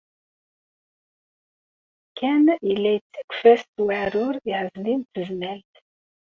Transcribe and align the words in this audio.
Ken 2.17 2.43
yella 2.67 2.91
yettakf-as 2.93 3.61
s 3.71 3.75
weɛrur 3.85 4.35
i 4.49 4.51
Ɛezdin 4.59 5.01
n 5.05 5.09
Tezmalt. 5.13 5.73